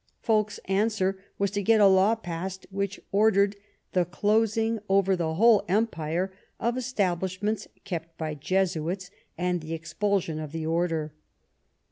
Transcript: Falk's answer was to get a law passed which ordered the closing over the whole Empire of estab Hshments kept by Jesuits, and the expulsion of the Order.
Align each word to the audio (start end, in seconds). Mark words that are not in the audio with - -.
Falk's 0.19 0.59
answer 0.65 1.19
was 1.37 1.51
to 1.51 1.61
get 1.61 1.79
a 1.79 1.85
law 1.85 2.15
passed 2.15 2.65
which 2.71 2.99
ordered 3.11 3.55
the 3.91 4.03
closing 4.03 4.79
over 4.89 5.15
the 5.15 5.35
whole 5.35 5.63
Empire 5.67 6.33
of 6.59 6.73
estab 6.73 7.19
Hshments 7.19 7.67
kept 7.85 8.17
by 8.17 8.33
Jesuits, 8.33 9.11
and 9.37 9.61
the 9.61 9.75
expulsion 9.75 10.39
of 10.39 10.53
the 10.53 10.65
Order. 10.65 11.13